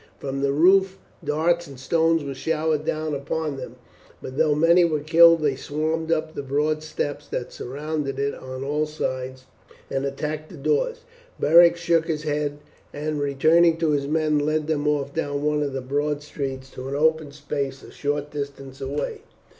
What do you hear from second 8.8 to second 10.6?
sides and attacked the